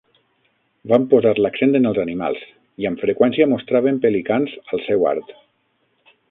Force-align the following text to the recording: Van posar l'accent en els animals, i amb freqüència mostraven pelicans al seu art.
Van 0.91 1.03
posar 1.11 1.33
l'accent 1.45 1.79
en 1.79 1.85
els 1.89 1.99
animals, 2.03 2.41
i 2.85 2.89
amb 2.91 3.03
freqüència 3.05 3.47
mostraven 3.53 4.01
pelicans 4.07 4.57
al 4.63 4.83
seu 4.89 5.07
art. 5.13 5.33